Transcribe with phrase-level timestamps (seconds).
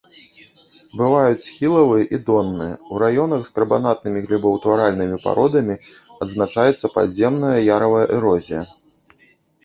[0.99, 5.75] Бываюць схілавыя і донныя, у раёнах з карбанатнымі глебаўтваральнымі пародамі
[6.27, 8.63] адзначаецца падземная яравая эрозія.